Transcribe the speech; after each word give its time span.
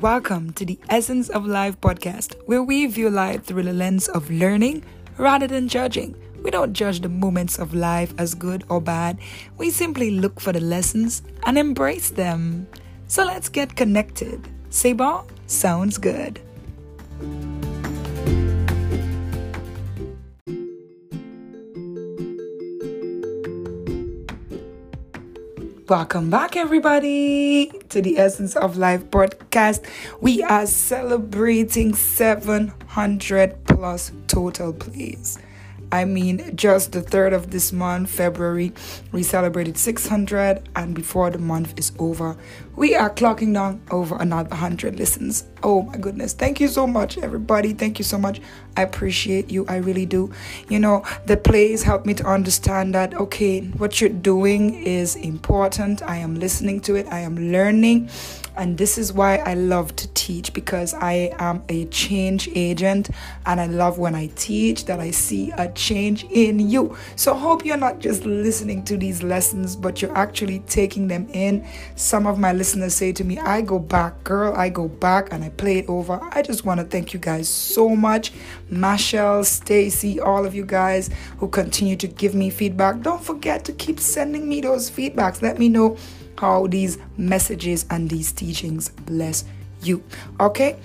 welcome 0.00 0.50
to 0.54 0.64
the 0.64 0.78
Essence 0.88 1.28
of 1.28 1.44
Life 1.44 1.78
podcast, 1.82 2.34
where 2.46 2.62
we 2.62 2.86
view 2.86 3.10
life 3.10 3.44
through 3.44 3.64
the 3.64 3.74
lens 3.74 4.08
of 4.08 4.30
learning 4.30 4.82
rather 5.18 5.46
than 5.46 5.68
judging. 5.68 6.16
We 6.42 6.50
don't 6.50 6.72
judge 6.72 7.00
the 7.00 7.10
moments 7.10 7.58
of 7.58 7.74
life 7.74 8.14
as 8.16 8.34
good 8.34 8.64
or 8.70 8.80
bad, 8.80 9.18
we 9.58 9.68
simply 9.68 10.10
look 10.12 10.40
for 10.40 10.54
the 10.54 10.60
lessons 10.60 11.20
and 11.44 11.58
embrace 11.58 12.08
them. 12.08 12.66
So 13.08 13.26
let's 13.26 13.50
get 13.50 13.76
connected. 13.76 14.48
Bon? 14.96 15.26
Sounds 15.46 15.98
good. 15.98 16.40
Welcome 25.86 26.30
back, 26.30 26.56
everybody, 26.56 27.79
to 27.90 28.00
the 28.00 28.18
Essence 28.18 28.56
of 28.56 28.76
Life 28.76 29.04
podcast. 29.10 29.84
We 30.20 30.42
are 30.42 30.66
celebrating 30.66 31.94
700 31.94 33.64
plus 33.64 34.12
total 34.28 34.72
plays. 34.72 35.38
I 35.92 36.04
mean, 36.04 36.54
just 36.56 36.92
the 36.92 37.02
third 37.02 37.32
of 37.32 37.50
this 37.50 37.72
month, 37.72 38.10
February, 38.10 38.72
we 39.10 39.24
celebrated 39.24 39.76
600, 39.76 40.68
and 40.76 40.94
before 40.94 41.30
the 41.30 41.38
month 41.38 41.76
is 41.76 41.90
over, 41.98 42.36
we 42.76 42.94
are 42.94 43.10
clocking 43.10 43.54
down 43.54 43.80
over 43.90 44.16
another 44.16 44.50
100 44.50 44.96
listens. 44.96 45.49
Oh 45.62 45.82
my 45.82 45.98
goodness. 45.98 46.32
Thank 46.32 46.58
you 46.58 46.68
so 46.68 46.86
much, 46.86 47.18
everybody. 47.18 47.74
Thank 47.74 47.98
you 47.98 48.04
so 48.04 48.16
much. 48.16 48.40
I 48.76 48.82
appreciate 48.82 49.50
you. 49.50 49.66
I 49.68 49.76
really 49.76 50.06
do. 50.06 50.32
You 50.68 50.78
know, 50.78 51.04
the 51.26 51.36
plays 51.36 51.82
help 51.82 52.06
me 52.06 52.14
to 52.14 52.26
understand 52.26 52.94
that, 52.94 53.12
okay, 53.14 53.60
what 53.60 54.00
you're 54.00 54.08
doing 54.08 54.74
is 54.74 55.16
important. 55.16 56.02
I 56.02 56.16
am 56.16 56.34
listening 56.36 56.80
to 56.82 56.96
it, 56.96 57.06
I 57.10 57.20
am 57.20 57.52
learning. 57.52 58.08
And 58.56 58.76
this 58.76 58.98
is 58.98 59.12
why 59.12 59.36
I 59.36 59.54
love 59.54 59.94
to 59.96 60.08
teach 60.08 60.52
because 60.52 60.92
I 60.92 61.34
am 61.38 61.62
a 61.68 61.86
change 61.86 62.48
agent 62.54 63.08
and 63.46 63.60
I 63.60 63.66
love 63.66 63.98
when 63.98 64.14
I 64.14 64.26
teach 64.34 64.86
that 64.86 64.98
I 65.00 65.12
see 65.12 65.50
a 65.52 65.70
change 65.72 66.24
in 66.24 66.58
you. 66.58 66.96
So, 67.16 67.34
hope 67.34 67.64
you're 67.64 67.76
not 67.76 68.00
just 68.00 68.24
listening 68.26 68.84
to 68.84 68.96
these 68.96 69.22
lessons, 69.22 69.76
but 69.76 70.02
you're 70.02 70.16
actually 70.16 70.60
taking 70.60 71.08
them 71.08 71.28
in. 71.32 71.66
Some 71.94 72.26
of 72.26 72.38
my 72.38 72.52
listeners 72.52 72.94
say 72.94 73.12
to 73.12 73.24
me, 73.24 73.38
I 73.38 73.62
go 73.62 73.78
back, 73.78 74.24
girl, 74.24 74.52
I 74.54 74.68
go 74.68 74.88
back 74.88 75.32
and 75.32 75.44
I 75.44 75.49
play 75.56 75.78
it 75.78 75.88
over. 75.88 76.18
I 76.32 76.42
just 76.42 76.64
want 76.64 76.80
to 76.80 76.86
thank 76.86 77.12
you 77.12 77.20
guys 77.20 77.48
so 77.48 77.90
much. 77.90 78.32
Mashelle, 78.70 79.44
Stacy, 79.44 80.20
all 80.20 80.44
of 80.44 80.54
you 80.54 80.64
guys 80.64 81.10
who 81.38 81.48
continue 81.48 81.96
to 81.96 82.06
give 82.06 82.34
me 82.34 82.50
feedback. 82.50 83.00
Don't 83.00 83.22
forget 83.22 83.64
to 83.66 83.72
keep 83.72 84.00
sending 84.00 84.48
me 84.48 84.60
those 84.60 84.90
feedbacks. 84.90 85.42
Let 85.42 85.58
me 85.58 85.68
know 85.68 85.96
how 86.38 86.66
these 86.66 86.98
messages 87.16 87.86
and 87.90 88.08
these 88.08 88.32
teachings 88.32 88.88
bless 88.88 89.44
you. 89.82 90.02
Okay? 90.38 90.78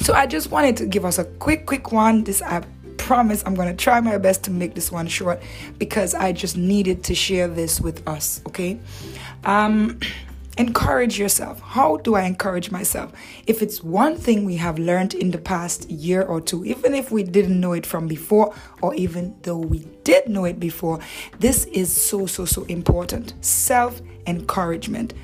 So 0.00 0.12
I 0.14 0.26
just 0.26 0.50
wanted 0.50 0.76
to 0.78 0.86
give 0.86 1.04
us 1.04 1.18
a 1.18 1.24
quick, 1.24 1.66
quick 1.66 1.92
one. 1.92 2.24
This 2.24 2.42
I 2.42 2.64
promise 3.04 3.42
I'm 3.44 3.54
going 3.54 3.68
to 3.68 3.74
try 3.74 4.00
my 4.00 4.16
best 4.16 4.44
to 4.44 4.50
make 4.50 4.74
this 4.74 4.90
one 4.90 5.06
short 5.06 5.42
because 5.78 6.14
I 6.14 6.32
just 6.32 6.56
needed 6.56 7.04
to 7.04 7.14
share 7.14 7.48
this 7.48 7.80
with 7.80 8.06
us. 8.08 8.40
Okay? 8.46 8.80
Um, 9.44 10.00
encourage 10.56 11.18
yourself. 11.18 11.60
How 11.60 11.96
do 11.98 12.14
I 12.14 12.22
encourage 12.22 12.70
myself? 12.70 13.12
If 13.46 13.62
it's 13.62 13.82
one 13.82 14.16
thing 14.16 14.44
we 14.44 14.56
have 14.56 14.78
learned 14.78 15.14
in 15.14 15.30
the 15.30 15.38
past 15.38 15.90
year 15.90 16.22
or 16.22 16.40
two, 16.40 16.64
even 16.64 16.94
if 16.94 17.10
we 17.10 17.22
didn't 17.22 17.60
know 17.60 17.72
it 17.72 17.86
from 17.86 18.06
before, 18.06 18.54
or 18.80 18.94
even 18.94 19.34
though 19.42 19.58
we 19.58 19.86
did 20.04 20.28
know 20.28 20.44
it 20.44 20.60
before, 20.60 21.00
this 21.40 21.64
is 21.66 21.92
so, 21.92 22.26
so, 22.26 22.44
so 22.44 22.62
important. 22.64 23.34
Self 23.44 24.00
encouragement. 24.26 25.14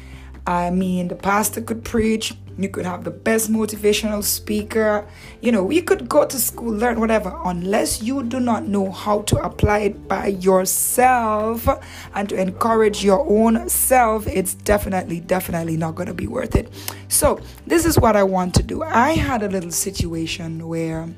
I 0.47 0.71
mean, 0.71 1.09
the 1.09 1.15
pastor 1.15 1.61
could 1.61 1.85
preach, 1.85 2.35
you 2.63 2.69
could 2.69 2.85
have 2.85 3.05
the 3.05 3.11
best 3.11 3.51
motivational 3.51 4.23
speaker, 4.23 5.07
you 5.41 5.53
know, 5.53 5.71
you 5.71 5.83
could 5.83 6.09
go 6.09 6.27
to 6.27 6.39
school, 6.39 6.73
learn 6.73 7.01
whatever, 7.01 7.39
unless 7.45 8.03
you 8.03 8.23
do 8.23 8.41
not 8.41 8.67
know 8.67 8.91
how 8.91 9.23
to 9.23 9.37
apply 9.39 9.79
it 9.81 10.09
by 10.09 10.29
yourself 10.29 11.69
and 12.15 12.29
to 12.29 12.41
encourage 12.41 13.05
your 13.05 13.27
own 13.29 13.69
self, 13.69 14.27
it's 14.27 14.55
definitely, 14.55 15.21
definitely 15.21 15.77
not 15.77 15.95
going 15.95 16.09
to 16.09 16.15
be 16.15 16.27
worth 16.27 16.57
it. 16.57 16.73
So, 17.09 17.41
this 17.67 17.85
is 17.85 17.99
what 17.99 18.17
I 18.17 18.23
want 18.23 18.55
to 18.55 18.63
do. 18.63 18.83
I 18.83 19.13
had 19.13 19.43
a 19.43 19.49
little 19.49 19.71
situation 19.71 20.67
where 20.67 21.09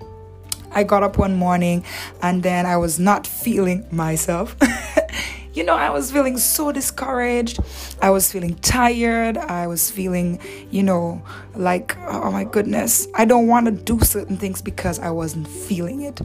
I 0.71 0.85
got 0.85 1.03
up 1.03 1.19
one 1.19 1.35
morning 1.35 1.85
and 2.23 2.43
then 2.43 2.67
I 2.67 2.77
was 2.77 2.99
not 2.99 3.27
feeling 3.27 3.87
myself. 3.91 4.57
you 5.53 5.65
know, 5.65 5.75
I 5.75 5.91
was 5.91 6.11
feeling 6.11 6.39
so 6.39 6.73
discouraged. 6.73 7.61
I 8.01 8.11
was 8.11 8.31
feeling 8.33 8.55
tired. 8.57 9.37
I 9.37 9.67
was 9.67 9.91
feeling, 9.91 10.41
you 10.71 10.83
know, 10.83 11.23
like, 11.55 11.97
oh 12.07 12.31
my 12.31 12.45
goodness, 12.45 13.07
I 13.15 13.25
don't 13.25 13.47
want 13.47 13.67
to 13.67 13.73
do 13.73 14.01
certain 14.01 14.37
things 14.37 14.63
because 14.63 14.99
I 14.99 15.11
wasn't 15.11 15.47
feeling 15.47 16.03
it. 16.03 16.21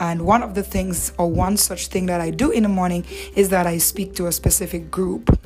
And 0.00 0.22
one 0.22 0.42
of 0.42 0.54
the 0.54 0.64
things, 0.64 1.12
or 1.16 1.30
one 1.30 1.56
such 1.56 1.86
thing 1.86 2.06
that 2.06 2.20
I 2.20 2.30
do 2.30 2.50
in 2.50 2.64
the 2.64 2.68
morning, 2.68 3.04
is 3.36 3.50
that 3.50 3.66
I 3.66 3.78
speak 3.78 4.14
to 4.16 4.26
a 4.26 4.32
specific 4.32 4.90
group. 4.90 5.38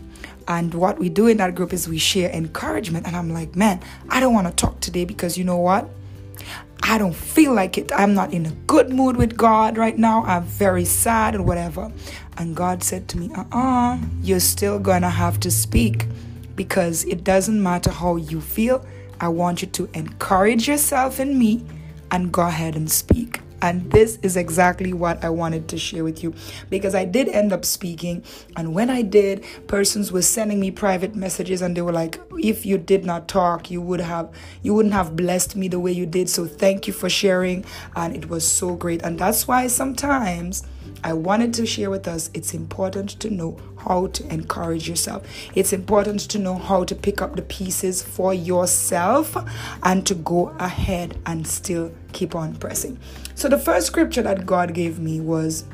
And 0.49 0.73
what 0.73 0.99
we 0.99 1.09
do 1.09 1.27
in 1.27 1.37
that 1.39 1.55
group 1.55 1.73
is 1.73 1.89
we 1.89 1.99
share 1.99 2.31
encouragement. 2.31 3.07
And 3.07 3.17
I'm 3.17 3.33
like, 3.33 3.55
man, 3.55 3.81
I 4.09 4.21
don't 4.21 4.33
want 4.33 4.47
to 4.47 4.55
talk 4.55 4.81
today 4.81 5.05
because 5.05 5.37
you 5.37 5.45
know 5.45 5.59
what? 5.59 5.91
I 6.89 6.99
don't 6.99 7.17
feel 7.17 7.53
like 7.53 7.79
it. 7.79 7.91
I'm 7.97 8.15
not 8.15 8.33
in 8.33 8.47
a 8.47 8.53
good 8.69 8.91
mood 8.91 9.17
with 9.17 9.37
God 9.37 9.77
right 9.77 9.99
now. 9.99 10.23
I'm 10.23 10.45
very 10.45 10.85
sad 10.85 11.35
and 11.35 11.45
whatever. 11.45 11.91
And 12.39 12.55
God 12.55 12.85
said 12.85 13.09
to 13.09 13.19
me, 13.19 13.31
uh 13.35 13.41
uh-uh, 13.41 13.95
uh, 13.95 13.99
you 14.23 14.37
are 14.37 14.41
still 14.41 14.79
gonna 14.79 15.11
have 15.11 15.41
to 15.41 15.51
speak 15.51 16.07
because 16.55 17.05
it 17.05 17.25
doesn't 17.25 17.61
matter 17.61 17.91
how 17.91 18.15
you 18.17 18.41
feel. 18.41 18.87
I 19.21 19.29
want 19.29 19.63
you 19.63 19.69
to 19.69 19.89
encourage 19.95 20.69
yourself 20.69 21.19
in 21.19 21.37
me 21.37 21.65
and 22.13 22.31
go 22.31 22.43
ahead 22.43 22.77
and 22.77 22.89
speak. 22.89 23.41
And 23.63 23.91
this 23.91 24.19
is 24.23 24.37
exactly 24.37 24.93
what 24.93 25.25
I 25.25 25.31
wanted 25.31 25.69
to 25.69 25.79
share 25.79 26.05
with 26.05 26.23
you 26.23 26.35
because 26.71 26.95
I 26.95 27.05
did 27.05 27.29
end 27.29 27.53
up 27.53 27.65
speaking. 27.65 28.23
And 28.57 28.75
when 28.75 28.91
I 28.91 29.03
did, 29.03 29.45
persons 29.67 30.13
were 30.13 30.23
sending 30.23 30.61
me 30.61 30.71
private 30.71 31.15
messages 31.15 31.63
and 31.63 31.77
they 31.77 31.83
were 31.83 31.93
like, 31.93 32.21
if 32.39 32.67
you 32.67 32.79
did 32.79 33.05
not 33.05 33.29
talk, 33.29 33.71
you 33.71 33.81
would 33.81 34.01
have 34.01 34.31
you 34.63 34.75
wouldn't 34.75 34.95
have 34.95 35.17
blessed 35.17 35.57
me 35.57 35.69
the 35.69 35.81
way 35.81 35.93
you 35.93 36.07
did. 36.07 36.29
So 36.29 36.47
thank 36.47 36.87
you 36.87 36.93
for 36.93 37.09
sharing. 37.09 37.65
And 37.95 38.15
it 38.15 38.29
was 38.29 38.47
so 38.47 38.77
great. 38.77 39.03
And 39.03 39.19
that's 39.19 39.49
why 39.49 39.67
sometimes 39.69 40.65
I 41.05 41.13
wanted 41.13 41.55
to 41.55 41.67
share 41.67 41.91
with 41.91 42.09
us 42.09 42.31
it's 42.35 42.55
important 42.55 43.11
to 43.21 43.31
know 43.31 43.59
how 43.79 44.09
to 44.09 44.33
encourage 44.33 44.89
yourself. 44.89 45.27
It's 45.55 45.73
important 45.73 46.21
to 46.21 46.39
know 46.39 46.57
how 46.57 46.85
to 46.85 46.95
pick 46.95 47.23
up 47.23 47.37
the 47.37 47.43
pieces 47.43 48.03
for 48.03 48.35
yourself 48.35 49.37
and 49.83 50.07
to 50.07 50.15
go 50.15 50.55
ahead 50.59 51.19
and 51.27 51.47
still 51.47 51.93
keep 52.13 52.35
on 52.35 52.57
pressing. 52.57 52.99
So, 53.35 53.49
the 53.49 53.59
first 53.59 53.87
scripture 53.87 54.23
that 54.23 54.47
God 54.47 54.75
gave 54.75 54.99
me 54.99 55.21
was 55.21 55.65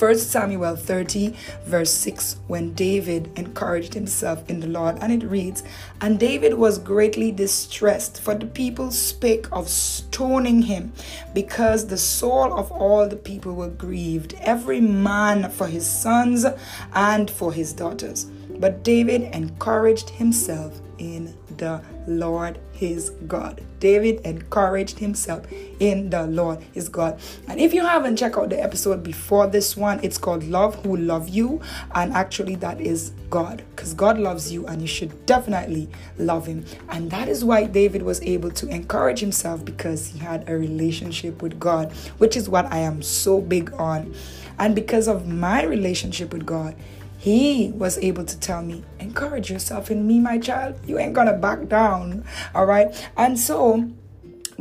1 0.00 0.16
Samuel 0.16 0.76
30, 0.76 1.34
verse 1.66 1.90
6, 1.90 2.36
when 2.46 2.72
David 2.72 3.30
encouraged 3.36 3.92
himself 3.92 4.48
in 4.48 4.60
the 4.60 4.66
Lord. 4.66 4.96
And 4.98 5.12
it 5.12 5.26
reads, 5.28 5.62
And 6.00 6.18
David 6.18 6.54
was 6.54 6.78
greatly 6.78 7.30
distressed, 7.30 8.18
for 8.18 8.34
the 8.34 8.46
people 8.46 8.92
spake 8.92 9.46
of 9.52 9.68
stoning 9.68 10.62
him, 10.62 10.94
because 11.34 11.86
the 11.86 11.98
soul 11.98 12.54
of 12.58 12.72
all 12.72 13.06
the 13.06 13.16
people 13.16 13.54
were 13.54 13.68
grieved, 13.68 14.34
every 14.40 14.80
man 14.80 15.50
for 15.50 15.66
his 15.66 15.86
sons 15.86 16.46
and 16.94 17.30
for 17.30 17.52
his 17.52 17.74
daughters. 17.74 18.24
But 18.58 18.82
David 18.82 19.34
encouraged 19.34 20.08
himself 20.08 20.80
in 20.96 21.34
the 21.60 21.80
Lord 22.06 22.58
his 22.72 23.10
God. 23.28 23.62
David 23.78 24.20
encouraged 24.24 24.98
himself 24.98 25.46
in 25.78 26.10
the 26.10 26.26
Lord 26.26 26.62
his 26.72 26.88
God. 26.88 27.20
And 27.46 27.60
if 27.60 27.72
you 27.72 27.82
haven't 27.82 28.16
checked 28.16 28.36
out 28.36 28.48
the 28.50 28.60
episode 28.60 29.02
before 29.04 29.46
this 29.46 29.76
one, 29.76 30.00
it's 30.02 30.18
called 30.18 30.42
Love 30.44 30.82
Who 30.84 30.96
Love 30.96 31.28
You. 31.28 31.60
And 31.94 32.12
actually, 32.12 32.56
that 32.56 32.80
is 32.80 33.12
God 33.28 33.62
because 33.70 33.94
God 33.94 34.18
loves 34.18 34.50
you 34.50 34.66
and 34.66 34.80
you 34.80 34.88
should 34.88 35.26
definitely 35.26 35.88
love 36.18 36.46
him. 36.46 36.64
And 36.88 37.10
that 37.10 37.28
is 37.28 37.44
why 37.44 37.64
David 37.64 38.02
was 38.02 38.20
able 38.22 38.50
to 38.52 38.68
encourage 38.68 39.20
himself 39.20 39.64
because 39.64 40.06
he 40.06 40.18
had 40.18 40.48
a 40.48 40.56
relationship 40.56 41.42
with 41.42 41.60
God, 41.60 41.92
which 42.18 42.36
is 42.36 42.48
what 42.48 42.66
I 42.72 42.78
am 42.78 43.02
so 43.02 43.40
big 43.40 43.72
on. 43.74 44.14
And 44.58 44.74
because 44.74 45.06
of 45.06 45.28
my 45.28 45.64
relationship 45.64 46.32
with 46.32 46.44
God, 46.44 46.74
he 47.20 47.70
was 47.74 47.98
able 47.98 48.24
to 48.24 48.40
tell 48.40 48.62
me, 48.62 48.82
encourage 48.98 49.50
yourself 49.50 49.90
in 49.90 50.06
me, 50.06 50.18
my 50.18 50.38
child. 50.38 50.80
You 50.86 50.98
ain't 50.98 51.12
gonna 51.12 51.34
back 51.34 51.68
down. 51.68 52.24
All 52.54 52.64
right. 52.64 52.88
And 53.14 53.38
so 53.38 53.90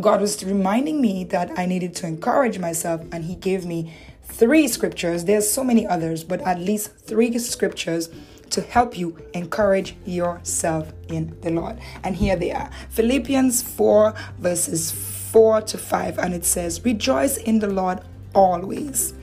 God 0.02 0.20
was 0.20 0.44
reminding 0.44 1.00
me 1.00 1.24
that 1.24 1.58
I 1.58 1.66
needed 1.66 1.96
to 1.96 2.08
encourage 2.08 2.60
myself, 2.60 3.02
and 3.14 3.24
He 3.24 3.36
gave 3.36 3.66
me 3.66 3.94
three 4.24 4.68
scriptures. 4.68 5.24
There's 5.24 5.50
so 5.50 5.64
many 5.64 5.88
others, 5.88 6.26
but 6.26 6.42
at 6.42 6.60
least 6.60 6.98
three 6.98 7.38
scriptures 7.38 8.10
to 8.50 8.60
help 8.60 8.98
you 8.98 9.18
encourage 9.34 9.96
yourself 10.06 10.92
in 11.08 11.40
the 11.40 11.52
Lord. 11.52 11.80
And 12.04 12.18
here 12.18 12.36
they 12.36 12.52
are 12.52 12.70
Philippians 12.90 13.62
4, 13.62 14.14
verses 14.38 14.92
4 14.92 15.62
to 15.62 15.78
5. 15.78 16.18
And 16.18 16.34
it 16.34 16.44
says, 16.44 16.84
Rejoice 16.84 17.38
in 17.38 17.60
the 17.60 17.70
Lord 17.70 18.02
always. 18.36 19.14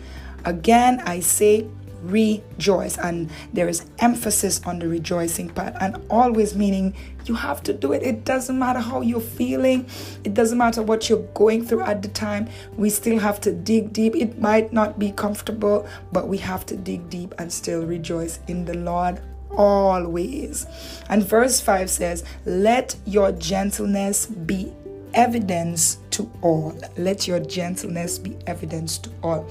Again, 0.47 1.03
I 1.05 1.21
say, 1.21 1.67
rejoice. 2.11 2.99
And 2.99 3.31
there 3.53 3.69
is 3.69 3.87
emphasis 3.99 4.61
on 4.65 4.79
the 4.79 4.89
rejoicing 4.89 5.51
part, 5.51 5.75
and 5.81 6.05
always 6.11 6.55
meaning 6.55 6.95
you 7.25 7.35
have 7.35 7.63
to 7.65 7.73
do 7.73 7.93
it. 7.93 8.03
It 8.03 8.25
doesn't 8.25 8.59
matter 8.59 8.81
how 8.81 9.01
you're 9.01 9.21
feeling, 9.21 9.87
it 10.25 10.35
doesn't 10.35 10.59
matter 10.59 10.83
what 10.83 11.09
you're 11.09 11.27
going 11.35 11.65
through 11.65 11.83
at 11.83 12.03
the 12.03 12.09
time. 12.09 12.49
We 12.77 12.91
still 12.91 13.19
have 13.19 13.41
to 13.43 13.53
dig 13.53 13.93
deep. 13.93 14.15
It 14.17 14.41
might 14.41 14.73
not 14.73 14.99
be 14.99 15.13
comfortable, 15.13 15.87
but 16.13 16.29
we 16.29 16.39
have 16.39 16.67
to 16.67 16.77
dig 16.77 17.11
deep 17.11 17.35
and 17.39 17.53
still 17.53 17.85
rejoice 17.85 18.39
in 18.49 18.65
the 18.65 18.75
Lord 18.75 19.21
always. 19.57 20.67
And 21.09 21.25
verse 21.25 21.61
5 21.61 21.91
says, 21.91 22.25
Let 22.45 22.97
your 23.05 23.33
gentleness 23.33 24.27
be 24.27 24.73
evidence 25.17 25.99
to 26.11 26.31
all. 26.43 26.79
Let 26.97 27.27
your 27.27 27.41
gentleness 27.41 28.19
be 28.19 28.37
evidence 28.47 28.99
to 28.99 29.11
all. 29.23 29.49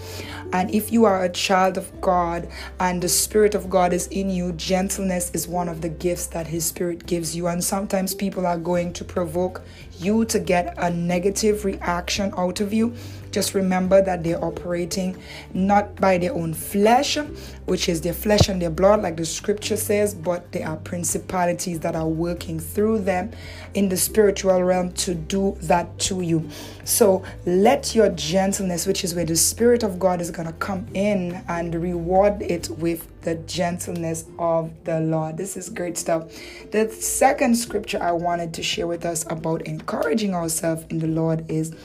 And 0.53 0.73
if 0.73 0.91
you 0.91 1.05
are 1.05 1.23
a 1.23 1.29
child 1.29 1.77
of 1.77 1.99
God 2.01 2.47
and 2.79 3.01
the 3.01 3.09
Spirit 3.09 3.55
of 3.55 3.69
God 3.69 3.91
is 3.91 4.07
in 4.07 4.29
you, 4.29 4.53
gentleness 4.53 5.31
is 5.31 5.47
one 5.47 5.67
of 5.67 5.81
the 5.81 5.89
gifts 5.89 6.27
that 6.27 6.47
His 6.47 6.65
Spirit 6.65 7.05
gives 7.05 7.35
you. 7.35 7.47
And 7.47 7.63
sometimes 7.63 8.13
people 8.13 8.45
are 8.45 8.57
going 8.57 8.93
to 8.93 9.03
provoke 9.03 9.63
you 9.99 10.25
to 10.25 10.39
get 10.39 10.75
a 10.77 10.89
negative 10.89 11.65
reaction 11.65 12.33
out 12.37 12.61
of 12.61 12.71
you. 12.71 12.93
Just 13.35 13.53
remember 13.53 14.01
that 14.01 14.23
they're 14.23 14.41
operating 14.41 15.17
not 15.53 15.97
by 15.97 16.17
their 16.17 16.33
own 16.33 16.53
flesh, 16.53 17.17
which 17.65 17.89
is 17.89 17.99
their 17.99 18.13
flesh 18.13 18.47
and 18.47 18.61
their 18.61 18.69
blood, 18.69 19.01
like 19.01 19.17
the 19.17 19.25
scripture 19.25 19.75
says, 19.75 20.13
but 20.13 20.49
they 20.53 20.63
are 20.63 20.77
principalities 20.77 21.81
that 21.81 21.97
are 21.97 22.07
working 22.07 22.61
through 22.61 22.99
them 22.99 23.31
in 23.73 23.89
the 23.89 23.97
spiritual 23.97 24.63
realm 24.63 24.93
to 24.93 25.13
do 25.13 25.57
that 25.63 25.99
to 25.99 26.21
you. 26.21 26.49
So 26.85 27.25
let 27.45 27.93
your 27.93 28.07
gentleness, 28.07 28.87
which 28.87 29.03
is 29.03 29.13
where 29.13 29.25
the 29.25 29.35
Spirit 29.35 29.83
of 29.83 29.99
God 29.99 30.21
is 30.21 30.31
going 30.31 30.47
to 30.47 30.53
come 30.53 30.87
in 30.93 31.43
and 31.49 31.75
reward 31.75 32.41
it 32.41 32.69
with 32.69 33.05
the 33.23 33.35
gentleness 33.35 34.23
of 34.39 34.71
the 34.85 35.01
Lord. 35.01 35.35
This 35.35 35.57
is 35.57 35.67
great 35.67 35.97
stuff. 35.97 36.31
The 36.71 36.89
second 36.89 37.57
scripture 37.57 38.01
I 38.01 38.13
wanted 38.13 38.53
to 38.53 38.63
share 38.63 38.87
with 38.87 39.03
us 39.03 39.25
about 39.29 39.63
encouraging 39.63 40.33
ourselves 40.33 40.85
in 40.89 40.99
the 40.99 41.07
Lord 41.07 41.51
is 41.51 41.75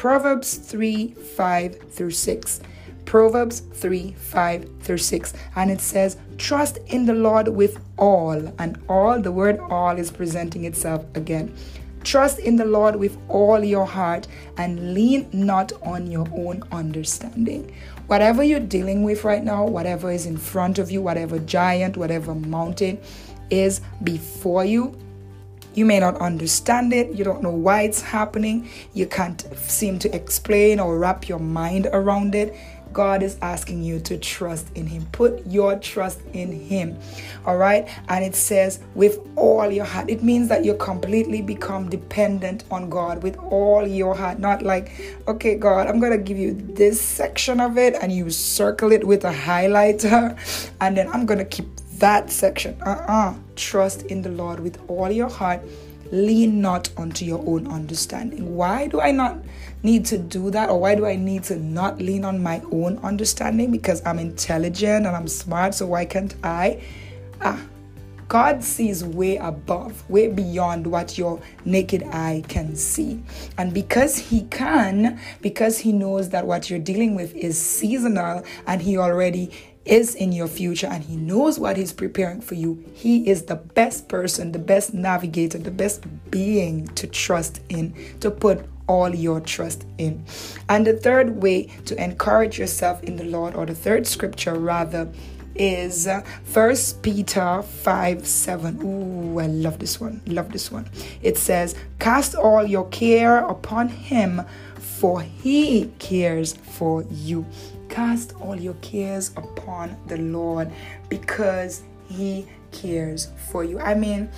Proverbs 0.00 0.54
3 0.54 1.08
5 1.08 1.92
through 1.92 2.12
6. 2.12 2.60
Proverbs 3.04 3.60
3 3.60 4.14
5 4.14 4.70
through 4.80 4.96
6. 4.96 5.34
And 5.56 5.70
it 5.70 5.82
says, 5.82 6.16
Trust 6.38 6.78
in 6.86 7.04
the 7.04 7.12
Lord 7.12 7.48
with 7.48 7.78
all. 7.98 8.54
And 8.58 8.82
all, 8.88 9.20
the 9.20 9.30
word 9.30 9.58
all 9.68 9.98
is 9.98 10.10
presenting 10.10 10.64
itself 10.64 11.04
again. 11.14 11.54
Trust 12.02 12.38
in 12.38 12.56
the 12.56 12.64
Lord 12.64 12.96
with 12.96 13.18
all 13.28 13.62
your 13.62 13.84
heart 13.84 14.26
and 14.56 14.94
lean 14.94 15.28
not 15.34 15.70
on 15.82 16.10
your 16.10 16.26
own 16.32 16.62
understanding. 16.72 17.70
Whatever 18.06 18.42
you're 18.42 18.58
dealing 18.58 19.02
with 19.02 19.22
right 19.22 19.44
now, 19.44 19.66
whatever 19.66 20.10
is 20.10 20.24
in 20.24 20.38
front 20.38 20.78
of 20.78 20.90
you, 20.90 21.02
whatever 21.02 21.38
giant, 21.40 21.98
whatever 21.98 22.34
mountain 22.34 22.98
is 23.50 23.82
before 24.02 24.64
you, 24.64 24.96
you 25.74 25.84
may 25.84 26.00
not 26.00 26.16
understand 26.20 26.92
it. 26.92 27.12
You 27.14 27.24
don't 27.24 27.42
know 27.42 27.50
why 27.50 27.82
it's 27.82 28.00
happening. 28.00 28.68
You 28.94 29.06
can't 29.06 29.42
seem 29.56 29.98
to 30.00 30.14
explain 30.14 30.80
or 30.80 30.98
wrap 30.98 31.28
your 31.28 31.38
mind 31.38 31.88
around 31.92 32.34
it. 32.34 32.56
God 32.92 33.22
is 33.22 33.38
asking 33.40 33.82
you 33.82 34.00
to 34.00 34.18
trust 34.18 34.68
in 34.74 34.86
Him. 34.86 35.06
Put 35.12 35.46
your 35.46 35.78
trust 35.78 36.20
in 36.32 36.50
Him. 36.50 36.98
All 37.46 37.56
right. 37.56 37.88
And 38.08 38.24
it 38.24 38.34
says, 38.34 38.80
with 38.94 39.18
all 39.36 39.70
your 39.70 39.84
heart. 39.84 40.10
It 40.10 40.22
means 40.22 40.48
that 40.48 40.64
you 40.64 40.74
completely 40.74 41.42
become 41.42 41.88
dependent 41.88 42.64
on 42.70 42.90
God 42.90 43.22
with 43.22 43.36
all 43.38 43.86
your 43.86 44.14
heart. 44.14 44.38
Not 44.38 44.62
like, 44.62 44.90
okay, 45.28 45.54
God, 45.54 45.86
I'm 45.86 46.00
going 46.00 46.12
to 46.12 46.18
give 46.18 46.38
you 46.38 46.52
this 46.52 47.00
section 47.00 47.60
of 47.60 47.78
it 47.78 47.94
and 48.00 48.12
you 48.12 48.30
circle 48.30 48.92
it 48.92 49.06
with 49.06 49.24
a 49.24 49.32
highlighter. 49.32 50.36
And 50.80 50.96
then 50.96 51.08
I'm 51.08 51.26
going 51.26 51.38
to 51.38 51.44
keep 51.44 51.66
that 52.00 52.30
section. 52.30 52.76
Uh 52.82 52.90
uh-uh. 52.90 53.30
uh 53.30 53.34
Trust 53.56 54.02
in 54.06 54.22
the 54.22 54.30
Lord 54.30 54.60
with 54.60 54.78
all 54.88 55.10
your 55.10 55.28
heart. 55.28 55.62
Lean 56.12 56.60
not 56.60 56.90
unto 56.96 57.24
your 57.24 57.38
own 57.46 57.68
understanding. 57.68 58.56
Why 58.56 58.88
do 58.88 59.00
I 59.00 59.12
not 59.12 59.38
need 59.84 60.04
to 60.06 60.18
do 60.18 60.50
that? 60.50 60.68
Or 60.68 60.80
why 60.80 60.96
do 60.96 61.06
I 61.06 61.14
need 61.14 61.44
to 61.44 61.56
not 61.56 61.98
lean 61.98 62.24
on 62.24 62.42
my 62.42 62.60
own 62.72 62.98
understanding? 62.98 63.70
Because 63.70 64.04
I'm 64.04 64.18
intelligent 64.18 65.06
and 65.06 65.14
I'm 65.14 65.28
smart, 65.28 65.74
so 65.74 65.86
why 65.86 66.04
can't 66.06 66.34
I? 66.42 66.82
Ah, 67.40 67.62
God 68.26 68.62
sees 68.62 69.04
way 69.04 69.36
above, 69.38 70.08
way 70.08 70.28
beyond 70.28 70.86
what 70.86 71.18
your 71.18 71.40
naked 71.64 72.04
eye 72.12 72.44
can 72.48 72.76
see. 72.76 73.22
And 73.58 73.74
because 73.74 74.18
He 74.18 74.42
can, 74.44 75.20
because 75.42 75.78
He 75.78 75.92
knows 75.92 76.30
that 76.30 76.46
what 76.46 76.70
you're 76.70 76.78
dealing 76.78 77.14
with 77.14 77.34
is 77.34 77.60
seasonal 77.60 78.44
and 78.66 78.80
He 78.82 78.98
already 78.98 79.50
is 79.90 80.14
in 80.14 80.30
your 80.30 80.46
future 80.46 80.86
and 80.86 81.02
he 81.02 81.16
knows 81.16 81.58
what 81.58 81.76
he's 81.76 81.92
preparing 81.92 82.40
for 82.40 82.54
you. 82.54 82.82
He 82.94 83.28
is 83.28 83.42
the 83.42 83.56
best 83.56 84.08
person, 84.08 84.52
the 84.52 84.58
best 84.58 84.94
navigator, 84.94 85.58
the 85.58 85.72
best 85.72 86.04
being 86.30 86.86
to 86.94 87.08
trust 87.08 87.60
in, 87.68 87.94
to 88.20 88.30
put 88.30 88.64
all 88.86 89.12
your 89.12 89.40
trust 89.40 89.84
in. 89.98 90.24
And 90.68 90.86
the 90.86 90.94
third 90.94 91.42
way 91.42 91.64
to 91.86 92.02
encourage 92.02 92.58
yourself 92.58 93.02
in 93.02 93.16
the 93.16 93.24
Lord, 93.24 93.54
or 93.54 93.66
the 93.66 93.74
third 93.74 94.06
scripture 94.06 94.54
rather, 94.54 95.08
is 95.56 96.06
uh, 96.06 96.22
First 96.44 97.02
Peter 97.02 97.60
5 97.62 98.26
7. 98.26 98.80
Ooh, 98.82 99.40
I 99.40 99.46
love 99.46 99.80
this 99.80 100.00
one. 100.00 100.22
Love 100.26 100.52
this 100.52 100.70
one. 100.70 100.88
It 101.20 101.36
says, 101.36 101.74
Cast 101.98 102.36
all 102.36 102.64
your 102.64 102.88
care 102.88 103.38
upon 103.38 103.88
him, 103.88 104.42
for 104.76 105.20
he 105.20 105.90
cares 105.98 106.54
for 106.54 107.04
you. 107.10 107.44
Cast 107.90 108.34
all 108.40 108.58
your 108.58 108.74
cares 108.74 109.30
upon 109.36 109.96
the 110.06 110.16
Lord 110.16 110.72
because 111.08 111.82
He 112.08 112.46
cares 112.72 113.28
for 113.50 113.64
you. 113.64 113.78
I 113.80 113.94
mean, 113.94 114.30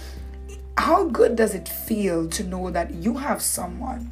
how 0.78 1.04
good 1.04 1.36
does 1.36 1.54
it 1.54 1.68
feel 1.68 2.28
to 2.30 2.44
know 2.44 2.70
that 2.70 2.92
you 2.94 3.16
have 3.18 3.42
someone? 3.42 4.10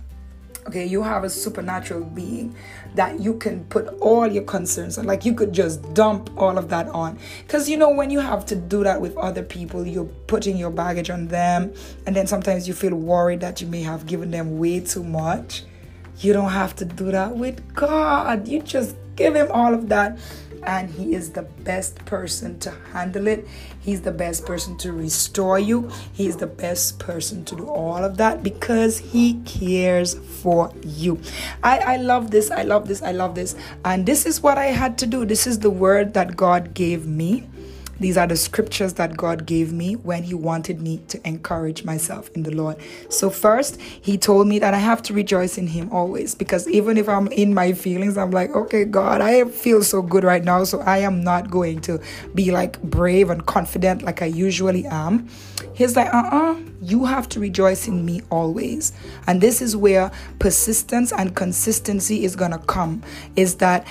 Okay, 0.67 0.85
you 0.85 1.03
have 1.03 1.25
a 1.25 1.31
supernatural 1.31 2.05
being 2.05 2.55
that 2.95 3.19
you 3.19 3.35
can 3.39 3.65
put 3.65 3.89
all 4.01 4.27
your 4.27 4.43
concerns 4.43 4.99
on. 4.99 5.07
Like 5.07 5.25
you 5.25 5.35
could 5.35 5.55
just 5.55 5.95
dump 5.95 6.31
all 6.37 6.59
of 6.59 6.69
that 6.69 6.87
on. 6.89 7.19
Because 7.47 7.69
you 7.69 7.79
know, 7.79 7.89
when 7.91 8.11
you 8.11 8.21
have 8.21 8.45
to 8.47 8.57
do 8.57 8.85
that 8.85 9.01
with 9.01 9.17
other 9.17 9.43
people, 9.43 9.87
you're 9.87 10.05
putting 10.05 10.59
your 10.59 10.71
baggage 10.71 11.09
on 11.09 11.29
them. 11.29 11.73
And 12.07 12.15
then 12.15 12.27
sometimes 12.27 12.69
you 12.69 12.75
feel 12.75 12.95
worried 12.95 13.41
that 13.41 13.63
you 13.63 13.67
may 13.69 13.83
have 13.83 14.07
given 14.07 14.31
them 14.31 14.59
way 14.59 14.81
too 14.81 15.03
much. 15.03 15.65
You 16.19 16.35
don't 16.35 16.51
have 16.51 16.77
to 16.77 16.85
do 16.85 17.11
that 17.11 17.35
with 17.35 17.75
God. 17.75 18.47
You 18.47 18.61
just 18.61 18.95
Give 19.17 19.35
him 19.35 19.49
all 19.51 19.75
of 19.75 19.89
that. 19.89 20.19
And 20.63 20.91
he 20.91 21.15
is 21.15 21.31
the 21.31 21.43
best 21.43 22.05
person 22.05 22.59
to 22.61 22.71
handle 22.93 23.27
it. 23.27 23.49
He's 23.81 24.03
the 24.03 24.13
best 24.13 24.45
person 24.45 24.77
to 24.79 24.93
restore 24.93 25.59
you. 25.59 25.91
He's 26.13 26.37
the 26.37 26.47
best 26.47 26.99
person 26.99 27.47
to 27.47 27.57
do 27.57 27.67
all 27.67 28.05
of 28.05 28.19
that 28.19 28.43
because 28.43 28.99
he 28.99 29.41
cares 29.45 30.15
for 30.15 30.71
you. 30.83 31.19
I, 31.63 31.79
I 31.79 31.97
love 31.97 32.31
this. 32.31 32.51
I 32.51 32.63
love 32.63 32.89
this. 32.89 33.03
I 33.03 33.13
love 33.13 33.35
this. 33.35 33.55
And 33.87 34.05
this 34.05 34.27
is 34.27 34.43
what 34.43 34.59
I 34.59 34.67
had 34.67 34.99
to 34.99 35.07
do. 35.07 35.25
This 35.25 35.47
is 35.47 35.61
the 35.61 35.71
word 35.71 36.13
that 36.13 36.37
God 36.37 36.75
gave 36.75 37.07
me 37.07 37.49
these 38.01 38.17
are 38.17 38.27
the 38.27 38.37
scriptures 38.37 38.95
that 38.95 39.17
God 39.17 39.47
gave 39.47 39.73
me 39.73 39.95
when 39.95 40.23
He 40.23 40.35
wanted 40.35 40.81
me 40.81 40.99
to 41.09 41.29
encourage 41.29 41.85
myself 41.85 42.31
in 42.31 42.43
the 42.43 42.51
Lord. 42.51 42.77
So, 43.11 43.31
first, 43.31 43.81
He 43.81 44.19
told 44.19 44.49
me 44.49 44.59
that 44.59 44.75
I 44.75 44.79
have 44.79 45.03
to 45.03 45.15
rejoice 45.15 45.59
in 45.59 45.67
Him 45.67 45.93
always 45.93 46.35
because 46.35 46.67
even 46.69 46.97
if 46.97 47.09
I'm 47.09 47.29
in 47.29 47.55
my 47.55 47.73
feelings, 47.73 48.17
I'm 48.17 48.31
like, 48.31 48.51
okay, 48.51 48.85
God, 48.85 49.21
I 49.21 49.45
feel 49.45 49.83
so 49.83 50.01
good 50.03 50.25
right 50.25 50.43
now. 50.43 50.65
So, 50.65 50.81
I 50.81 50.99
am 50.99 51.23
not 51.23 51.51
going 51.51 51.81
to 51.83 52.01
be 52.35 52.51
like 52.51 52.83
brave 52.83 53.31
and 53.31 53.45
confident 53.47 54.03
like 54.03 54.23
I 54.23 54.27
usually 54.27 54.87
am. 54.87 55.29
He's 55.75 55.95
like, 55.95 56.13
uh 56.13 56.17
uh-uh, 56.17 56.53
uh 56.53 56.61
you 56.83 57.05
have 57.05 57.29
to 57.29 57.41
rejoice 57.41 57.87
in 57.87 58.05
me 58.05 58.23
always. 58.31 58.93
And 59.27 59.41
this 59.41 59.61
is 59.61 59.77
where 59.77 60.11
persistence 60.39 61.13
and 61.13 61.37
consistency 61.37 62.25
is 62.25 62.35
going 62.37 62.53
to 62.53 62.59
come 62.59 63.03
is 63.37 63.57
that 63.57 63.87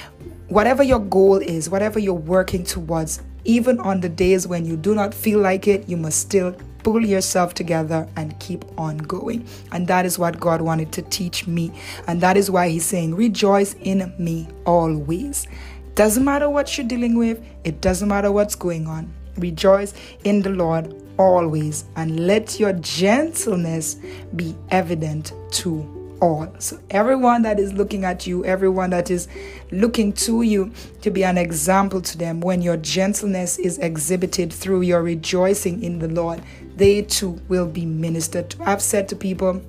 whatever 0.48 0.82
your 0.82 1.00
goal 1.00 1.38
is, 1.38 1.70
whatever 1.70 2.00
you're 2.00 2.14
working 2.14 2.64
towards, 2.64 3.22
even 3.46 3.80
on 3.80 4.02
the 4.02 4.10
days 4.10 4.48
when 4.48 4.66
you 4.66 4.78
do 4.78 4.94
not 4.94 5.14
feel 5.14 5.40
like 5.40 5.68
it, 5.68 5.88
you 5.88 5.98
must 5.98 6.20
still 6.20 6.56
pull 6.84 7.06
yourself 7.06 7.54
together 7.54 8.08
and 8.16 8.40
keep 8.40 8.66
on 8.78 8.98
going. 8.98 9.46
And 9.72 9.88
that 9.88 10.06
is 10.06 10.18
what 10.18 10.40
God 10.40 10.62
wanted 10.62 10.92
to 10.94 11.02
teach 11.04 11.48
me. 11.48 11.72
And 12.08 12.22
that 12.22 12.38
is 12.38 12.50
why 12.50 12.70
He's 12.70 12.86
saying, 12.86 13.16
Rejoice 13.16 13.76
in 13.76 14.14
me 14.18 14.48
always. 14.66 15.48
Doesn't 15.96 16.24
matter 16.24 16.50
what 16.50 16.78
you're 16.78 16.88
dealing 16.88 17.18
with, 17.18 17.44
it 17.64 17.82
doesn't 17.82 18.08
matter 18.08 18.32
what's 18.32 18.56
going 18.56 18.88
on. 18.88 19.14
Rejoice 19.38 19.94
in 20.24 20.42
the 20.42 20.50
Lord 20.50 20.96
always, 21.18 21.84
and 21.98 22.26
let 22.26 22.60
your 22.60 22.74
gentleness 22.74 23.98
be 24.36 24.56
evident 24.70 25.34
to 25.52 25.99
all. 26.22 26.54
So, 26.60 26.80
everyone 26.90 27.42
that 27.44 27.60
is 27.60 27.74
looking 27.74 28.06
at 28.06 28.28
you, 28.28 28.46
everyone 28.46 28.90
that 28.92 29.10
is 29.10 29.28
looking 29.72 30.14
to 30.14 30.42
you 30.42 30.72
to 31.02 31.12
be 31.12 31.24
an 31.24 31.38
example 31.38 32.02
to 32.02 32.18
them, 32.18 32.42
when 32.42 32.62
your 32.62 32.78
gentleness 32.78 33.58
is 33.58 33.78
exhibited 33.80 34.52
through 34.52 34.82
your 34.82 35.02
rejoicing 35.02 35.84
in 35.84 36.00
the 36.00 36.08
Lord, 36.08 36.42
they 36.76 37.02
too 37.02 37.42
will 37.48 37.68
be 37.68 37.86
ministered 37.86 38.50
to. 38.52 38.64
I've 38.64 38.82
said 38.82 39.10
to 39.10 39.16
people, 39.16 39.62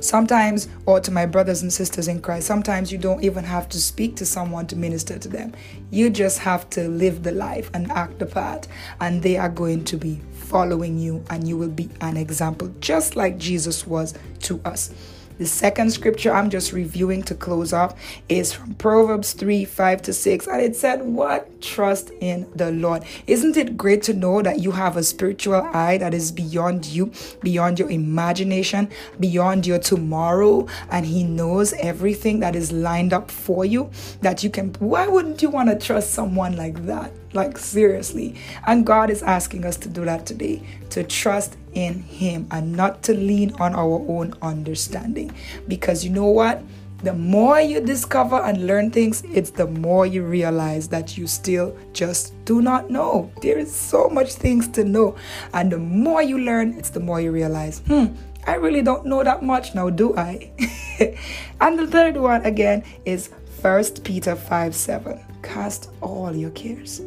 Sometimes, 0.00 0.68
or 0.84 1.00
to 1.00 1.10
my 1.10 1.26
brothers 1.26 1.62
and 1.62 1.72
sisters 1.72 2.08
in 2.08 2.20
Christ, 2.20 2.46
sometimes 2.46 2.92
you 2.92 2.98
don't 2.98 3.22
even 3.24 3.44
have 3.44 3.68
to 3.70 3.80
speak 3.80 4.16
to 4.16 4.26
someone 4.26 4.66
to 4.68 4.76
minister 4.76 5.18
to 5.18 5.28
them. 5.28 5.52
You 5.90 6.10
just 6.10 6.38
have 6.40 6.68
to 6.70 6.88
live 6.88 7.22
the 7.22 7.32
life 7.32 7.70
and 7.74 7.90
act 7.90 8.18
the 8.18 8.26
part, 8.26 8.68
and 9.00 9.22
they 9.22 9.36
are 9.36 9.48
going 9.48 9.84
to 9.84 9.96
be 9.96 10.20
following 10.32 10.98
you, 10.98 11.24
and 11.30 11.46
you 11.48 11.56
will 11.56 11.70
be 11.70 11.88
an 12.00 12.16
example, 12.16 12.72
just 12.80 13.16
like 13.16 13.38
Jesus 13.38 13.86
was 13.86 14.14
to 14.42 14.60
us. 14.64 14.90
The 15.38 15.46
second 15.46 15.90
scripture 15.90 16.32
I'm 16.32 16.48
just 16.48 16.72
reviewing 16.72 17.22
to 17.24 17.34
close 17.34 17.74
off 17.74 17.94
is 18.26 18.54
from 18.54 18.74
Proverbs 18.74 19.34
3 19.34 19.66
5 19.66 20.02
to 20.02 20.12
6. 20.14 20.46
And 20.46 20.62
it 20.62 20.74
said, 20.74 21.02
What? 21.02 21.60
Trust 21.60 22.10
in 22.20 22.46
the 22.54 22.70
Lord. 22.70 23.04
Isn't 23.26 23.56
it 23.58 23.76
great 23.76 24.02
to 24.04 24.14
know 24.14 24.40
that 24.40 24.60
you 24.60 24.70
have 24.70 24.96
a 24.96 25.02
spiritual 25.02 25.62
eye 25.74 25.98
that 25.98 26.14
is 26.14 26.32
beyond 26.32 26.86
you, 26.86 27.12
beyond 27.42 27.78
your 27.78 27.90
imagination, 27.90 28.88
beyond 29.20 29.66
your 29.66 29.78
tomorrow? 29.78 30.66
And 30.90 31.04
He 31.04 31.22
knows 31.22 31.74
everything 31.74 32.40
that 32.40 32.56
is 32.56 32.72
lined 32.72 33.12
up 33.12 33.30
for 33.30 33.66
you 33.66 33.90
that 34.22 34.42
you 34.42 34.48
can. 34.48 34.72
Why 34.78 35.06
wouldn't 35.06 35.42
you 35.42 35.50
want 35.50 35.68
to 35.68 35.86
trust 35.86 36.12
someone 36.12 36.56
like 36.56 36.86
that? 36.86 37.12
Like, 37.32 37.58
seriously. 37.58 38.36
And 38.66 38.86
God 38.86 39.10
is 39.10 39.22
asking 39.22 39.64
us 39.64 39.76
to 39.78 39.88
do 39.88 40.04
that 40.04 40.26
today 40.26 40.62
to 40.90 41.04
trust 41.04 41.56
in 41.74 42.02
Him 42.02 42.46
and 42.50 42.72
not 42.72 43.02
to 43.04 43.14
lean 43.14 43.52
on 43.60 43.74
our 43.74 44.04
own 44.08 44.34
understanding. 44.42 45.32
Because 45.68 46.04
you 46.04 46.10
know 46.10 46.28
what? 46.28 46.62
The 47.02 47.12
more 47.12 47.60
you 47.60 47.80
discover 47.80 48.36
and 48.36 48.66
learn 48.66 48.90
things, 48.90 49.22
it's 49.32 49.50
the 49.50 49.66
more 49.66 50.06
you 50.06 50.24
realize 50.24 50.88
that 50.88 51.18
you 51.18 51.26
still 51.26 51.76
just 51.92 52.32
do 52.46 52.62
not 52.62 52.90
know. 52.90 53.30
There 53.42 53.58
is 53.58 53.74
so 53.74 54.08
much 54.08 54.32
things 54.32 54.66
to 54.68 54.84
know. 54.84 55.14
And 55.52 55.70
the 55.70 55.78
more 55.78 56.22
you 56.22 56.38
learn, 56.38 56.72
it's 56.78 56.90
the 56.90 57.00
more 57.00 57.20
you 57.20 57.32
realize, 57.32 57.80
hmm, 57.86 58.06
I 58.46 58.54
really 58.54 58.80
don't 58.80 59.04
know 59.04 59.22
that 59.22 59.42
much 59.42 59.74
now, 59.74 59.90
do 59.90 60.16
I? 60.16 60.50
and 61.60 61.78
the 61.78 61.86
third 61.86 62.16
one 62.16 62.44
again 62.46 62.82
is 63.04 63.30
First 63.60 64.02
Peter 64.02 64.34
5 64.34 64.74
7. 64.74 65.20
Cast 65.42 65.90
all 66.00 66.34
your 66.34 66.50
cares 66.50 67.02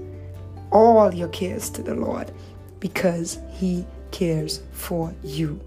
all 0.72 1.14
your 1.14 1.30
cares 1.30 1.70
to 1.72 1.84
the 1.84 1.96
Lord 1.96 2.32
because 2.80 3.40
He 3.52 3.86
cares 4.12 4.62
for 4.72 5.14
you. 5.24 5.60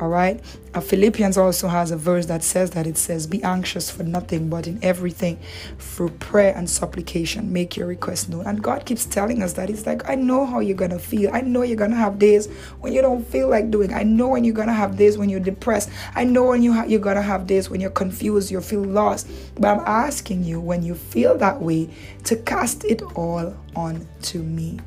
All 0.00 0.08
right. 0.08 0.40
Uh, 0.72 0.80
Philippians 0.80 1.36
also 1.36 1.68
has 1.68 1.90
a 1.90 1.96
verse 1.96 2.24
that 2.26 2.42
says 2.42 2.70
that 2.70 2.86
it 2.86 2.96
says, 2.96 3.26
Be 3.26 3.42
anxious 3.42 3.90
for 3.90 4.02
nothing, 4.02 4.48
but 4.48 4.66
in 4.66 4.82
everything, 4.82 5.38
through 5.78 6.08
prayer 6.10 6.54
and 6.56 6.70
supplication, 6.70 7.52
make 7.52 7.76
your 7.76 7.86
request 7.86 8.30
known. 8.30 8.46
And 8.46 8.62
God 8.62 8.86
keeps 8.86 9.04
telling 9.04 9.42
us 9.42 9.52
that. 9.54 9.68
It's 9.68 9.84
like, 9.84 10.08
I 10.08 10.14
know 10.14 10.46
how 10.46 10.60
you're 10.60 10.76
going 10.76 10.92
to 10.92 10.98
feel. 10.98 11.30
I 11.34 11.42
know 11.42 11.62
you're 11.62 11.76
going 11.76 11.90
to 11.90 11.98
have 11.98 12.18
days 12.18 12.46
when 12.80 12.94
you 12.94 13.02
don't 13.02 13.26
feel 13.26 13.48
like 13.48 13.70
doing. 13.70 13.92
I 13.92 14.02
know 14.04 14.28
when 14.28 14.42
you're 14.42 14.54
going 14.54 14.68
to 14.68 14.72
have 14.72 14.96
days 14.96 15.18
when 15.18 15.28
you're 15.28 15.38
depressed. 15.38 15.90
I 16.14 16.24
know 16.24 16.44
when 16.44 16.62
you 16.62 16.72
ha- 16.72 16.84
you're 16.84 16.98
going 16.98 17.16
to 17.16 17.22
have 17.22 17.46
days 17.46 17.68
when 17.68 17.82
you're 17.82 17.90
confused, 17.90 18.50
you 18.50 18.60
feel 18.62 18.82
lost. 18.82 19.28
But 19.56 19.68
I'm 19.68 19.84
asking 19.86 20.44
you, 20.44 20.60
when 20.60 20.82
you 20.82 20.94
feel 20.94 21.36
that 21.38 21.60
way, 21.60 21.90
to 22.24 22.36
cast 22.36 22.84
it 22.84 23.02
all 23.16 23.54
on 23.76 24.08
to 24.22 24.38
me. 24.38 24.80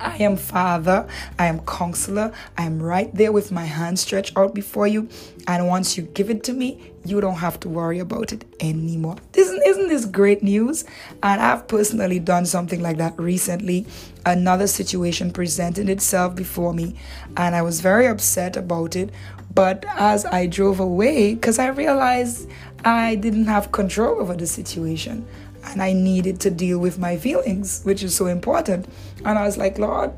I 0.00 0.16
am 0.18 0.36
Father, 0.36 1.08
I 1.38 1.46
am 1.46 1.60
Counselor, 1.60 2.32
I 2.56 2.64
am 2.64 2.80
right 2.80 3.12
there 3.14 3.32
with 3.32 3.50
my 3.50 3.64
hand 3.64 3.98
stretched 3.98 4.36
out 4.36 4.54
before 4.54 4.86
you. 4.86 5.08
And 5.46 5.66
once 5.66 5.96
you 5.96 6.04
give 6.04 6.30
it 6.30 6.44
to 6.44 6.52
me, 6.52 6.92
you 7.04 7.20
don't 7.20 7.36
have 7.36 7.58
to 7.60 7.68
worry 7.68 7.98
about 7.98 8.32
it 8.32 8.44
anymore. 8.60 9.16
Isn't, 9.34 9.62
isn't 9.66 9.88
this 9.88 10.04
great 10.04 10.42
news? 10.42 10.84
And 11.22 11.40
I've 11.40 11.66
personally 11.66 12.18
done 12.18 12.46
something 12.46 12.82
like 12.82 12.98
that 12.98 13.18
recently. 13.18 13.86
Another 14.26 14.66
situation 14.66 15.32
presented 15.32 15.88
itself 15.88 16.34
before 16.34 16.74
me, 16.74 16.96
and 17.36 17.56
I 17.56 17.62
was 17.62 17.80
very 17.80 18.06
upset 18.06 18.56
about 18.56 18.94
it. 18.94 19.10
But 19.54 19.84
as 19.88 20.24
I 20.26 20.46
drove 20.46 20.78
away, 20.78 21.34
because 21.34 21.58
I 21.58 21.68
realized 21.68 22.48
I 22.84 23.16
didn't 23.16 23.46
have 23.46 23.72
control 23.72 24.20
over 24.20 24.36
the 24.36 24.46
situation 24.46 25.26
and 25.64 25.82
I 25.82 25.92
needed 25.92 26.40
to 26.40 26.50
deal 26.50 26.78
with 26.78 26.98
my 26.98 27.16
feelings, 27.16 27.82
which 27.84 28.02
is 28.02 28.14
so 28.14 28.26
important. 28.26 28.86
And 29.24 29.38
I 29.38 29.44
was 29.44 29.56
like, 29.56 29.78
Lord, 29.78 30.12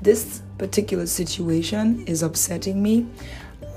this 0.00 0.42
particular 0.58 1.06
situation 1.06 2.04
is 2.06 2.22
upsetting 2.22 2.82
me. 2.82 3.06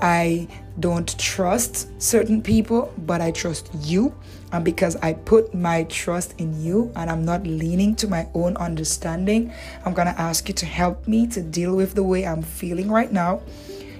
I 0.00 0.48
don't 0.78 1.18
trust 1.18 1.88
certain 2.02 2.42
people, 2.42 2.92
but 2.98 3.20
I 3.20 3.30
trust 3.30 3.70
you. 3.80 4.14
And 4.52 4.64
because 4.64 4.96
I 4.96 5.14
put 5.14 5.54
my 5.54 5.84
trust 5.84 6.34
in 6.38 6.62
you 6.62 6.92
and 6.94 7.10
I'm 7.10 7.24
not 7.24 7.44
leaning 7.44 7.96
to 7.96 8.08
my 8.08 8.28
own 8.34 8.56
understanding, 8.58 9.52
I'm 9.84 9.94
going 9.94 10.08
to 10.08 10.20
ask 10.20 10.48
you 10.48 10.54
to 10.54 10.66
help 10.66 11.08
me 11.08 11.26
to 11.28 11.42
deal 11.42 11.74
with 11.74 11.94
the 11.94 12.02
way 12.02 12.26
I'm 12.26 12.42
feeling 12.42 12.90
right 12.90 13.10
now 13.10 13.42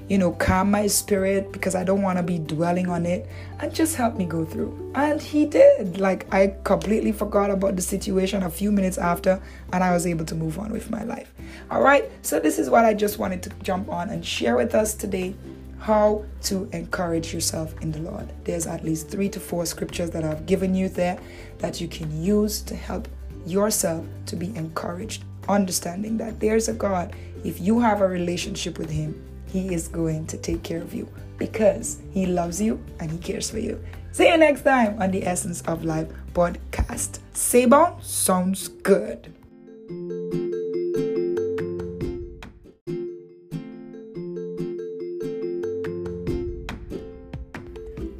you 0.08 0.18
know, 0.18 0.32
calm 0.32 0.70
my 0.70 0.86
spirit 0.86 1.52
because 1.52 1.74
I 1.74 1.82
don't 1.82 2.02
want 2.02 2.18
to 2.18 2.22
be 2.22 2.38
dwelling 2.38 2.88
on 2.88 3.06
it 3.06 3.28
and 3.58 3.74
just 3.74 3.96
help 3.96 4.14
me 4.14 4.24
go 4.24 4.44
through. 4.44 4.92
And 4.94 5.20
he 5.20 5.46
did. 5.46 5.98
Like, 5.98 6.32
I 6.32 6.54
completely 6.64 7.12
forgot 7.12 7.50
about 7.50 7.76
the 7.76 7.82
situation 7.82 8.42
a 8.42 8.50
few 8.50 8.70
minutes 8.70 8.98
after 8.98 9.42
and 9.72 9.82
I 9.82 9.92
was 9.92 10.06
able 10.06 10.24
to 10.26 10.34
move 10.34 10.58
on 10.58 10.72
with 10.72 10.90
my 10.90 11.02
life. 11.02 11.32
All 11.70 11.82
right. 11.82 12.10
So, 12.22 12.38
this 12.38 12.58
is 12.58 12.70
what 12.70 12.84
I 12.84 12.94
just 12.94 13.18
wanted 13.18 13.42
to 13.44 13.50
jump 13.62 13.88
on 13.88 14.10
and 14.10 14.24
share 14.24 14.56
with 14.56 14.74
us 14.74 14.94
today 14.94 15.34
how 15.80 16.24
to 16.42 16.68
encourage 16.72 17.34
yourself 17.34 17.74
in 17.80 17.92
the 17.92 18.00
Lord. 18.00 18.32
There's 18.44 18.66
at 18.66 18.84
least 18.84 19.08
three 19.08 19.28
to 19.30 19.40
four 19.40 19.66
scriptures 19.66 20.10
that 20.10 20.24
I've 20.24 20.46
given 20.46 20.74
you 20.74 20.88
there 20.88 21.18
that 21.58 21.80
you 21.80 21.88
can 21.88 22.22
use 22.22 22.60
to 22.62 22.74
help 22.74 23.08
yourself 23.46 24.04
to 24.26 24.36
be 24.36 24.54
encouraged, 24.56 25.24
understanding 25.48 26.16
that 26.18 26.40
there's 26.40 26.68
a 26.68 26.72
God. 26.72 27.14
If 27.44 27.60
you 27.60 27.78
have 27.80 28.00
a 28.00 28.08
relationship 28.08 28.78
with 28.78 28.90
Him, 28.90 29.22
he 29.56 29.72
is 29.72 29.88
going 29.88 30.26
to 30.26 30.36
take 30.36 30.62
care 30.62 30.82
of 30.82 30.92
you 30.92 31.08
because 31.38 32.02
He 32.12 32.26
loves 32.26 32.60
you 32.60 32.82
and 33.00 33.10
He 33.10 33.16
cares 33.16 33.50
for 33.50 33.58
you. 33.58 33.82
See 34.12 34.28
you 34.28 34.36
next 34.36 34.62
time 34.62 35.00
on 35.00 35.10
the 35.10 35.26
Essence 35.26 35.62
of 35.62 35.84
Life 35.84 36.08
podcast. 36.34 37.20
Sabon 37.32 38.02
sounds 38.02 38.68
good. 38.68 39.32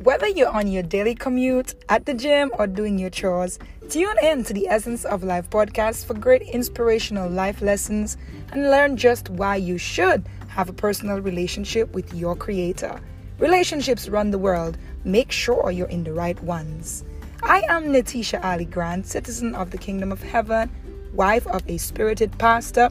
Whether 0.03 0.29
you're 0.29 0.49
on 0.49 0.69
your 0.69 0.85
daily 0.85 1.15
commute, 1.15 1.75
at 1.89 2.07
the 2.07 2.15
gym, 2.15 2.51
or 2.59 2.67
doing 2.67 2.99
your 2.99 3.11
chores, 3.11 3.59
tune 3.91 4.17
in 4.23 4.45
to 4.45 4.55
the 4.55 4.69
Essence 4.69 5.05
of 5.05 5.25
Life 5.25 5.51
podcast 5.51 6.07
for 6.07 6.15
great 6.15 6.43
inspirational 6.43 7.29
life 7.29 7.61
lessons 7.61 8.17
and 8.53 8.71
learn 8.71 8.97
just 8.97 9.29
why 9.31 9.57
you 9.57 9.77
should 9.77 10.25
have 10.57 10.71
a 10.71 10.73
personal 10.73 11.21
relationship 11.21 11.93
with 11.93 12.15
your 12.15 12.35
Creator. 12.35 12.99
Relationships 13.39 14.09
run 14.09 14.31
the 14.31 14.39
world. 14.39 14.79
Make 15.05 15.31
sure 15.31 15.71
you're 15.71 15.87
in 15.89 16.03
the 16.03 16.15
right 16.15 16.43
ones. 16.43 17.05
I 17.43 17.61
am 17.69 17.89
Natisha 17.89 18.43
Ali 18.43 18.65
Grant, 18.65 19.07
citizen 19.07 19.55
of 19.55 19.71
the 19.71 19.77
Kingdom 19.77 20.11
of 20.11 20.23
Heaven, 20.23 20.71
wife 21.13 21.47
of 21.49 21.63
a 21.69 21.77
spirited 21.77 22.39
pastor, 22.39 22.89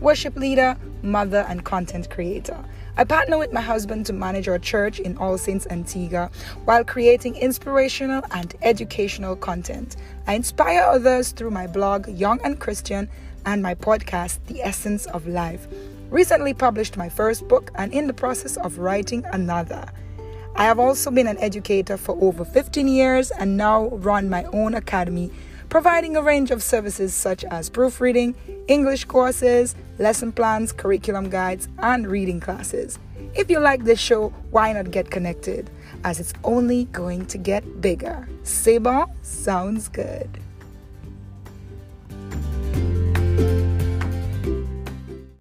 worship 0.00 0.34
leader, 0.34 0.76
mother, 1.02 1.46
and 1.48 1.64
content 1.64 2.10
creator. 2.10 2.58
I 2.96 3.04
partner 3.04 3.38
with 3.38 3.52
my 3.52 3.60
husband 3.60 4.06
to 4.06 4.12
manage 4.12 4.48
our 4.48 4.58
church 4.58 4.98
in 4.98 5.16
All 5.18 5.38
Saints 5.38 5.68
Antigua 5.70 6.32
while 6.64 6.82
creating 6.82 7.36
inspirational 7.36 8.24
and 8.32 8.56
educational 8.62 9.36
content. 9.36 9.94
I 10.26 10.34
inspire 10.34 10.82
others 10.82 11.30
through 11.30 11.52
my 11.52 11.68
blog, 11.68 12.08
Young 12.08 12.40
and 12.42 12.58
Christian, 12.58 13.08
and 13.46 13.62
my 13.62 13.76
podcast, 13.76 14.38
The 14.46 14.62
Essence 14.62 15.06
of 15.06 15.28
Life 15.28 15.68
recently 16.14 16.54
published 16.54 16.96
my 16.96 17.08
first 17.08 17.48
book 17.48 17.72
and 17.74 17.92
in 17.92 18.06
the 18.06 18.14
process 18.14 18.56
of 18.58 18.78
writing 18.78 19.24
another. 19.32 19.84
I 20.54 20.62
have 20.62 20.78
also 20.78 21.10
been 21.10 21.26
an 21.26 21.38
educator 21.38 21.96
for 21.96 22.16
over 22.22 22.44
15 22.44 22.86
years 22.86 23.32
and 23.32 23.56
now 23.56 23.88
run 23.88 24.30
my 24.30 24.44
own 24.52 24.74
academy, 24.74 25.32
providing 25.70 26.16
a 26.16 26.22
range 26.22 26.52
of 26.52 26.62
services 26.62 27.12
such 27.12 27.44
as 27.46 27.68
proofreading, 27.68 28.36
English 28.68 29.06
courses, 29.06 29.74
lesson 29.98 30.30
plans, 30.30 30.70
curriculum 30.70 31.30
guides, 31.30 31.66
and 31.78 32.06
reading 32.06 32.38
classes. 32.38 33.00
If 33.34 33.50
you 33.50 33.58
like 33.58 33.82
this 33.82 33.98
show, 33.98 34.28
why 34.52 34.72
not 34.72 34.92
get 34.92 35.10
connected? 35.10 35.68
As 36.04 36.20
it's 36.20 36.32
only 36.44 36.84
going 36.92 37.26
to 37.26 37.38
get 37.38 37.80
bigger. 37.80 38.28
Sabon 38.44 39.10
sounds 39.22 39.88
good. 39.88 40.43